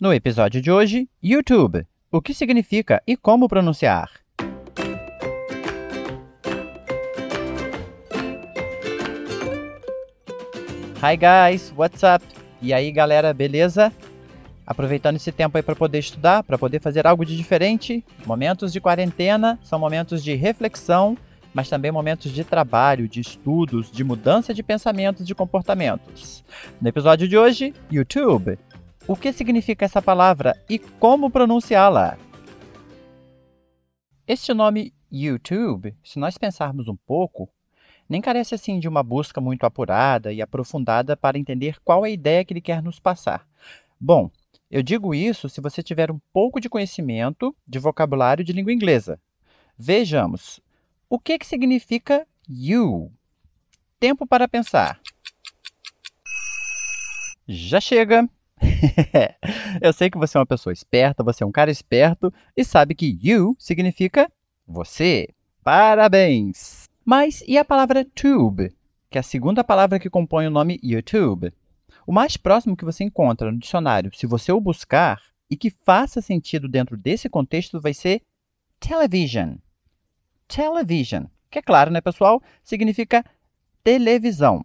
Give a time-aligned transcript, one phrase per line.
[0.00, 1.86] No episódio de hoje, YouTube.
[2.10, 4.10] O que significa e como pronunciar?
[11.02, 12.24] Hi guys, what's up?
[12.62, 13.92] E aí galera, beleza?
[14.66, 18.02] Aproveitando esse tempo aí para poder estudar, para poder fazer algo de diferente.
[18.24, 21.14] Momentos de quarentena são momentos de reflexão,
[21.52, 26.42] mas também momentos de trabalho, de estudos, de mudança de pensamentos e de comportamentos.
[26.80, 28.58] No episódio de hoje, YouTube.
[29.10, 32.16] O que significa essa palavra e como pronunciá-la?
[34.24, 37.52] Este nome YouTube, se nós pensarmos um pouco,
[38.08, 42.12] nem carece assim de uma busca muito apurada e aprofundada para entender qual é a
[42.12, 43.48] ideia que ele quer nos passar.
[44.00, 44.30] Bom,
[44.70, 49.20] eu digo isso se você tiver um pouco de conhecimento de vocabulário de língua inglesa.
[49.76, 50.60] Vejamos,
[51.08, 53.10] o que, que significa you?
[53.98, 55.00] Tempo para pensar.
[57.48, 58.30] Já chega!
[59.80, 62.94] eu sei que você é uma pessoa esperta, você é um cara esperto e sabe
[62.94, 64.30] que you significa
[64.66, 65.28] você.
[65.62, 66.84] Parabéns!
[67.04, 68.74] Mas e a palavra tube,
[69.10, 71.52] que é a segunda palavra que compõe o nome YouTube?
[72.06, 76.20] O mais próximo que você encontra no dicionário, se você o buscar e que faça
[76.20, 78.22] sentido dentro desse contexto, vai ser
[78.78, 79.56] television.
[80.46, 83.24] Television, que é claro, né, pessoal, significa
[83.82, 84.64] televisão.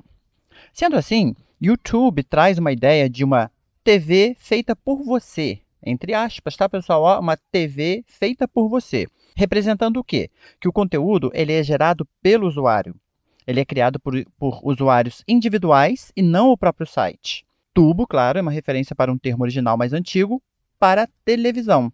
[0.71, 3.51] Sendo assim, YouTube traz uma ideia de uma
[3.85, 7.03] TV feita por você, entre aspas, tá, pessoal?
[7.03, 9.05] Ó, uma TV feita por você.
[9.35, 10.31] Representando o quê?
[10.59, 12.95] Que o conteúdo ele é gerado pelo usuário.
[13.45, 17.45] Ele é criado por, por usuários individuais e não o próprio site.
[17.75, 20.41] Tubo, claro, é uma referência para um termo original mais antigo,
[20.79, 21.93] para televisão.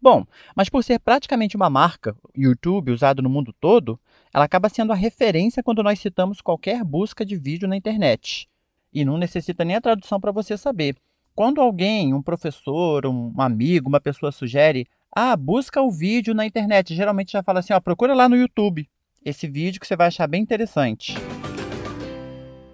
[0.00, 0.24] Bom,
[0.56, 4.00] mas por ser praticamente uma marca, YouTube, usado no mundo todo,
[4.32, 8.48] ela acaba sendo a referência quando nós citamos qualquer busca de vídeo na internet.
[8.90, 10.96] E não necessita nem a tradução para você saber.
[11.38, 16.96] Quando alguém, um professor, um amigo, uma pessoa sugere, ah, busca o vídeo na internet,
[16.96, 18.88] geralmente já fala assim, ó, procura lá no YouTube
[19.24, 21.14] esse vídeo que você vai achar bem interessante.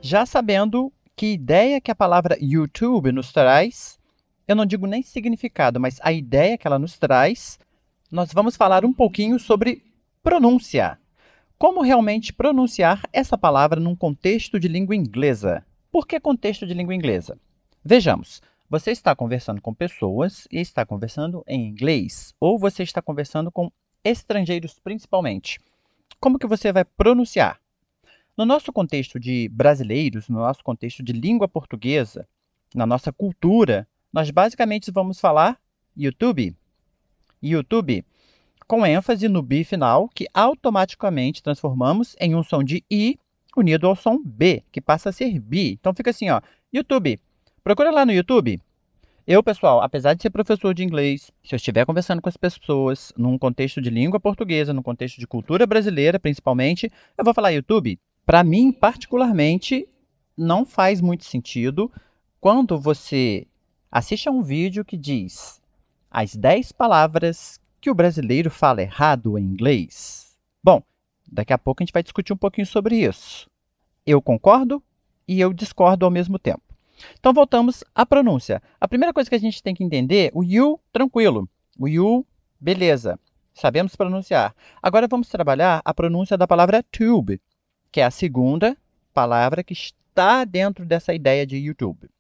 [0.01, 3.99] Já sabendo que ideia que a palavra YouTube nos traz,
[4.49, 7.59] eu não digo nem significado, mas a ideia que ela nos traz,
[8.11, 9.83] nós vamos falar um pouquinho sobre
[10.23, 10.99] pronúncia.
[11.59, 15.63] Como realmente pronunciar essa palavra num contexto de língua inglesa?
[15.93, 17.39] Por que contexto de língua inglesa?
[17.85, 18.41] Vejamos.
[18.71, 23.71] Você está conversando com pessoas e está conversando em inglês, ou você está conversando com
[24.03, 25.61] estrangeiros principalmente.
[26.19, 27.61] Como que você vai pronunciar?
[28.37, 32.27] No nosso contexto de brasileiros, no nosso contexto de língua portuguesa,
[32.75, 35.61] na nossa cultura, nós basicamente vamos falar
[35.95, 36.57] YouTube.
[37.43, 38.05] YouTube,
[38.67, 43.19] com ênfase no B final, que automaticamente transformamos em um som de I
[43.55, 45.73] unido ao som B, que passa a ser B.
[45.73, 46.41] Então fica assim, ó,
[46.73, 47.21] YouTube.
[47.65, 48.61] Procura lá no YouTube.
[49.27, 53.11] Eu, pessoal, apesar de ser professor de inglês, se eu estiver conversando com as pessoas
[53.17, 57.99] num contexto de língua portuguesa, num contexto de cultura brasileira, principalmente, eu vou falar YouTube.
[58.27, 59.89] Para mim, particularmente,
[60.37, 61.91] não faz muito sentido
[62.39, 63.47] quando você
[63.91, 65.59] assiste a um vídeo que diz
[66.11, 70.37] as 10 palavras que o brasileiro fala errado em inglês.
[70.63, 70.83] Bom,
[71.33, 73.49] daqui a pouco a gente vai discutir um pouquinho sobre isso.
[74.05, 74.83] Eu concordo
[75.27, 76.74] e eu discordo ao mesmo tempo.
[77.19, 78.63] Então voltamos à pronúncia.
[78.81, 81.49] A primeira coisa que a gente tem que entender, o you, tranquilo.
[81.79, 82.27] O you,
[82.61, 83.19] beleza.
[83.53, 84.55] Sabemos pronunciar.
[84.83, 87.41] Agora vamos trabalhar a pronúncia da palavra tube,
[87.93, 88.77] que é a segunda
[89.13, 92.11] palavra que está dentro dessa ideia de YouTube.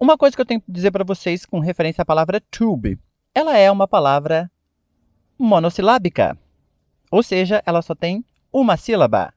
[0.00, 2.98] Uma coisa que eu tenho que dizer para vocês com referência à palavra tube,
[3.34, 4.50] ela é uma palavra
[5.38, 6.38] monossilábica.
[7.10, 9.34] Ou seja, ela só tem uma sílaba.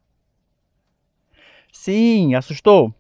[1.71, 2.93] Sim, assustou?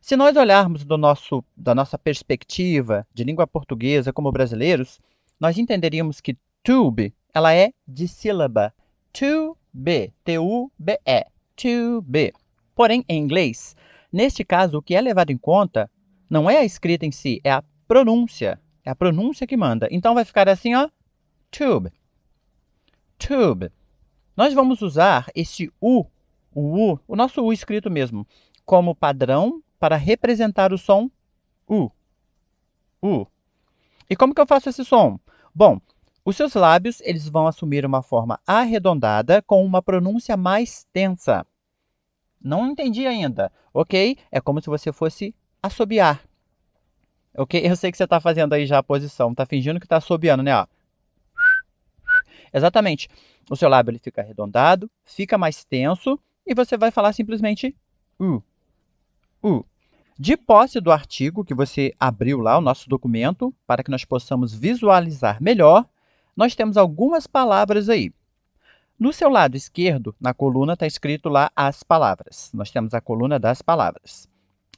[0.00, 4.98] Se nós olharmos do nosso, da nossa perspectiva de língua portuguesa como brasileiros,
[5.38, 8.72] nós entenderíamos que tube ela é de sílaba.
[9.12, 12.32] To-be, T-U-B-E, to-be.
[12.74, 13.76] Porém, em inglês,
[14.12, 15.90] neste caso, o que é levado em conta
[16.28, 18.60] não é a escrita em si, é a pronúncia.
[18.84, 19.86] É a pronúncia que manda.
[19.90, 20.88] Então vai ficar assim, ó,
[21.50, 21.92] tube.
[23.18, 23.70] Tube.
[24.36, 26.06] Nós vamos usar esse U,
[26.54, 28.26] o U, o nosso U escrito mesmo,
[28.64, 31.10] como padrão para representar o som
[31.66, 31.90] U.
[33.02, 33.26] U.
[34.08, 35.18] E como que eu faço esse som?
[35.54, 35.80] Bom,
[36.24, 41.46] os seus lábios eles vão assumir uma forma arredondada com uma pronúncia mais tensa.
[42.42, 44.18] Não entendi ainda, ok?
[44.30, 46.22] É como se você fosse assobiar.
[47.34, 47.60] Ok?
[47.64, 50.42] Eu sei que você está fazendo aí já a posição, está fingindo que está assobiando,
[50.42, 50.54] né?
[50.54, 50.66] Ó.
[52.52, 53.08] Exatamente.
[53.48, 57.74] O seu lábio ele fica arredondado, fica mais tenso e você vai falar simplesmente
[58.18, 58.42] U.
[59.42, 59.64] U.
[60.22, 64.52] De posse do artigo que você abriu lá, o nosso documento, para que nós possamos
[64.52, 65.88] visualizar melhor,
[66.36, 68.12] nós temos algumas palavras aí.
[68.98, 72.50] No seu lado esquerdo, na coluna, está escrito lá as palavras.
[72.52, 74.28] Nós temos a coluna das palavras.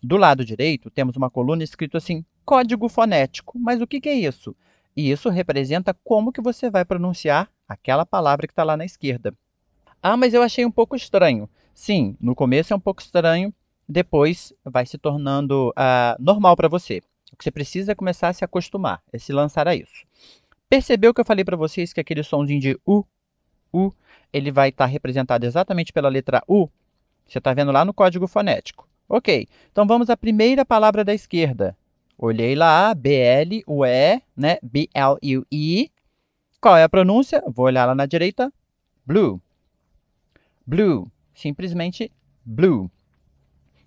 [0.01, 3.59] Do lado direito, temos uma coluna escrito assim, código fonético.
[3.59, 4.55] Mas o que, que é isso?
[4.97, 9.35] E isso representa como que você vai pronunciar aquela palavra que está lá na esquerda.
[10.01, 11.51] Ah, mas eu achei um pouco estranho.
[11.75, 13.53] Sim, no começo é um pouco estranho,
[13.89, 17.03] depois vai se tornando uh, normal para você.
[17.33, 20.05] O que você precisa é começar a se acostumar, é se lançar a isso.
[20.69, 23.05] Percebeu que eu falei para vocês que aquele somzinho de U,
[23.73, 23.93] U,
[24.33, 26.69] ele vai estar tá representado exatamente pela letra U?
[27.27, 28.89] Você está vendo lá no código fonético.
[29.09, 31.77] Ok, então vamos à primeira palavra da esquerda.
[32.17, 34.59] Olhei lá, B-L-U-E, né?
[34.63, 35.91] B-L-U-E.
[36.61, 37.43] Qual é a pronúncia?
[37.49, 38.53] Vou olhar lá na direita.
[39.05, 39.41] Blue.
[40.67, 41.11] Blue.
[41.35, 42.13] Simplesmente
[42.45, 42.91] blue.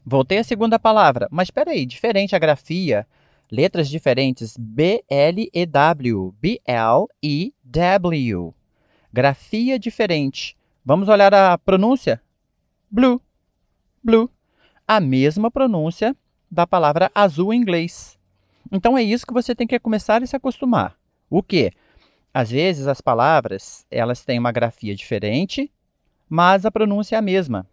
[0.08, 3.08] Voltei à segunda palavra, mas espera aí, diferente a grafia,
[3.52, 8.54] letras diferentes, B, L e W, B, L e W.
[9.12, 10.56] Grafia diferente.
[10.86, 12.22] Vamos olhar a pronúncia?
[12.92, 13.20] Blue,
[14.04, 14.30] blue.
[14.88, 16.16] A mesma pronúncia
[16.52, 18.16] da palavra azul em inglês.
[18.72, 20.96] Então é isso que você tem que começar a se acostumar.
[21.28, 21.72] O quê?
[22.32, 25.72] Às vezes as palavras, elas têm uma grafia diferente,
[26.30, 27.68] mas a pronúncia é a mesma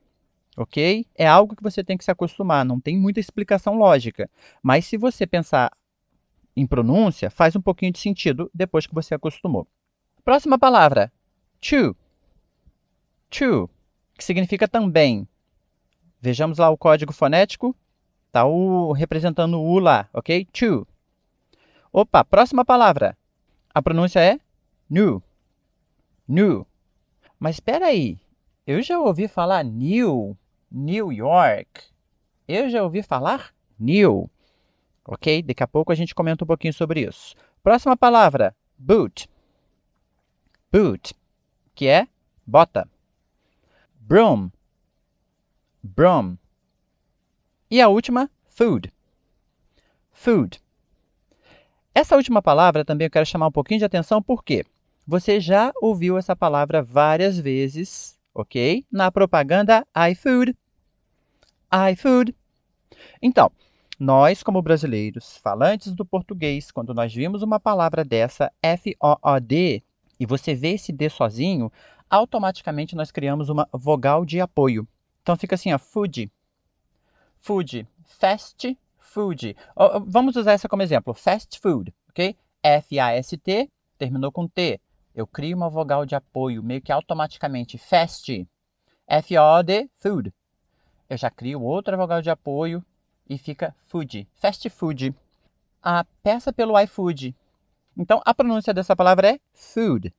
[0.57, 1.07] ok?
[1.15, 4.31] É algo que você tem que se acostumar, não tem muita explicação lógica.
[4.63, 5.71] Mas se você pensar
[6.57, 9.67] em pronúncia, faz um pouquinho de sentido depois que você acostumou.
[10.25, 11.13] Próxima palavra,
[11.61, 11.97] to.
[13.31, 13.71] To,
[14.15, 15.27] que significa também.
[16.21, 17.75] Vejamos lá o código fonético.
[18.27, 20.45] Está o representando o U lá, ok?
[20.47, 20.87] To.
[21.93, 23.17] Opa, próxima palavra.
[23.75, 24.39] A pronúncia é
[24.89, 25.23] new.
[26.29, 26.67] New.
[27.39, 28.19] Mas espera aí.
[28.67, 30.37] Eu já ouvi falar new
[30.73, 31.85] New York.
[32.49, 34.31] Eu já ouvi falar new.
[35.05, 35.43] Ok?
[35.43, 37.35] Daqui a pouco a gente comenta um pouquinho sobre isso.
[37.63, 39.29] Próxima palavra: boot.
[40.73, 41.15] Boot,
[41.75, 42.09] que é
[42.47, 42.89] bota.
[44.01, 44.51] Broom.
[45.83, 46.37] Broom.
[47.71, 48.93] E a última, food.
[50.11, 50.63] Food.
[51.95, 54.65] Essa última palavra também eu quero chamar um pouquinho de atenção porque
[55.07, 58.85] você já ouviu essa palavra várias vezes, ok?
[58.91, 60.57] Na propaganda iFood
[61.73, 62.35] iFood.
[63.21, 63.51] Então,
[63.99, 69.83] nós, como brasileiros, falantes do português, quando nós vimos uma palavra dessa, F-O-O-D,
[70.19, 71.73] e você vê esse D sozinho,
[72.11, 74.87] automaticamente nós criamos uma vogal de apoio.
[75.23, 76.31] Então fica assim, ó, food.
[77.39, 77.87] Food.
[78.05, 79.57] Fast food.
[80.07, 81.15] Vamos usar essa como exemplo.
[81.15, 82.37] Fast food, ok?
[82.63, 84.81] F-A-S-T, terminou com T.
[85.15, 87.79] Eu crio uma vogal de apoio, meio que automaticamente.
[87.79, 88.47] Fast.
[89.07, 90.33] F-O-D, food
[91.13, 92.83] eu já crio outra vogal de apoio
[93.29, 95.15] e fica food, fast food.
[95.83, 97.37] A peça pelo iFood.
[97.97, 100.15] Então, a pronúncia dessa palavra é food.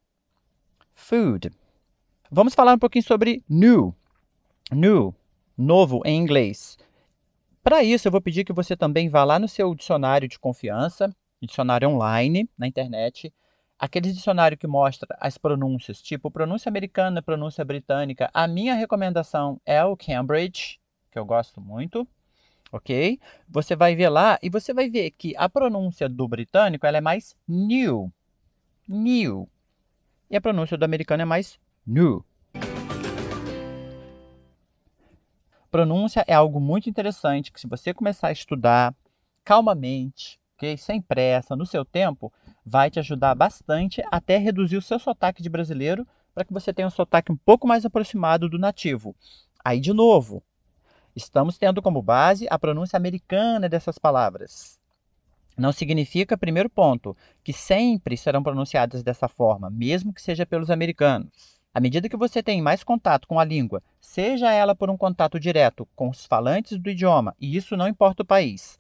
[0.94, 1.52] Food.
[2.30, 3.96] Vamos falar um pouquinho sobre new.
[4.72, 5.16] New,
[5.58, 6.78] novo em inglês.
[7.64, 11.10] Para isso, eu vou pedir que você também vá lá no seu dicionário de confiança,
[11.42, 13.34] dicionário online, na internet,
[13.80, 18.30] aquele dicionário que mostra as pronúncias, tipo pronúncia americana, pronúncia britânica.
[18.32, 20.80] A minha recomendação é o Cambridge,
[21.14, 22.08] que eu gosto muito,
[22.72, 23.20] ok?
[23.48, 27.02] Você vai ver lá e você vai ver que a pronúncia do britânico ela é
[27.02, 28.12] mais new,
[28.88, 29.48] new,
[30.30, 32.26] e a pronúncia do americano é mais new.
[35.70, 38.96] Pronúncia é algo muito interessante que se você começar a estudar
[39.44, 40.76] calmamente, ok?
[40.78, 42.34] Sem pressa, no seu tempo,
[42.66, 46.88] vai te ajudar bastante até reduzir o seu sotaque de brasileiro para que você tenha
[46.88, 49.16] um sotaque um pouco mais aproximado do nativo.
[49.64, 50.44] Aí, de novo,
[51.16, 54.80] Estamos tendo como base a pronúncia americana dessas palavras.
[55.56, 61.62] Não significa, primeiro ponto, que sempre serão pronunciadas dessa forma, mesmo que seja pelos americanos.
[61.72, 65.40] À medida que você tem mais contato com a língua, seja ela por um contato
[65.40, 68.80] direto com os falantes do idioma, e isso não importa o país,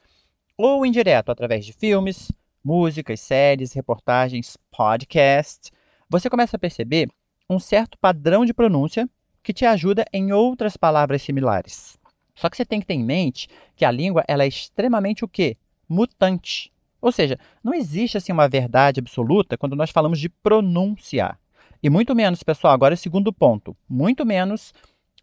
[0.58, 2.32] ou indireto através de filmes,
[2.64, 5.72] músicas, séries, reportagens, podcasts,
[6.10, 7.10] você começa a perceber
[7.50, 9.08] um certo padrão de pronúncia
[9.44, 11.98] que te ajuda em outras palavras similares.
[12.36, 15.28] Só que você tem que ter em mente que a língua ela é extremamente o
[15.28, 15.58] quê?
[15.88, 16.72] Mutante.
[17.02, 21.40] Ou seja, não existe assim uma verdade absoluta quando nós falamos de pronunciar.
[21.82, 24.74] E muito menos, pessoal, agora o segundo ponto, muito menos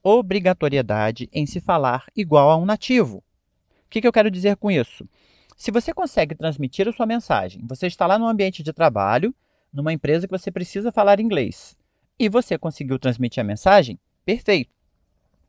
[0.02, 3.19] obrigatoriedade em se falar igual a um nativo.
[3.19, 3.23] O
[3.88, 5.09] que, que eu quero dizer com isso?
[5.57, 9.35] Se você consegue transmitir a sua mensagem, você está lá no ambiente de trabalho,
[9.73, 11.76] numa empresa que você precisa falar inglês,
[12.19, 14.75] e você conseguiu transmitir a mensagem, perfeito.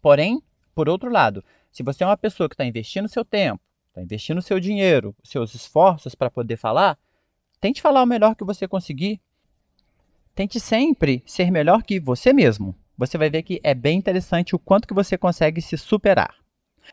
[0.02, 0.42] Porém,
[0.74, 4.42] por outro lado, se você é uma pessoa que está investindo seu tempo, está investindo
[4.42, 6.98] seu dinheiro, seus esforços para poder falar,
[7.60, 9.22] tente falar o melhor que você conseguir.
[10.34, 12.76] Tente sempre ser melhor que você mesmo.
[12.98, 16.36] Você vai ver que é bem interessante o quanto que você consegue se superar.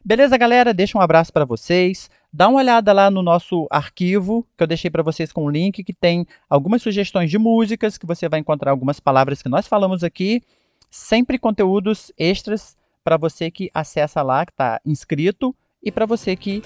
[0.04, 0.73] Beleza, galera?
[0.73, 2.11] Deixa um abraço para vocês.
[2.32, 5.82] Dá uma olhada lá no nosso arquivo, que eu deixei para vocês com um link
[5.82, 10.04] que tem algumas sugestões de músicas, que você vai encontrar algumas palavras que nós falamos
[10.04, 10.42] aqui,
[10.90, 16.62] sempre conteúdos extras para você que acessa lá, que está inscrito, e para você que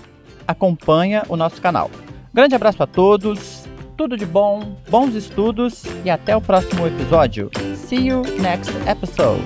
[0.46, 1.90] acompanha o nosso canal.
[2.32, 3.64] Grande abraço a todos,
[3.96, 7.50] tudo de bom, bons estudos e até o próximo episódio.
[7.76, 9.42] See you next episode.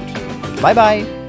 [0.60, 1.25] Bye bye!